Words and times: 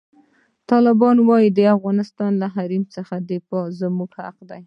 طالبانو 0.69 1.21
وویل، 1.25 1.53
د 1.55 1.59
افغانستان 1.77 2.31
له 2.41 2.47
حریم 2.55 2.83
څخه 2.95 3.13
دفاع 3.31 3.65
زموږ 3.79 4.09
حق 4.19 4.37
دی. 4.49 4.59